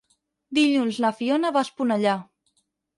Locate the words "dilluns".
0.59-0.97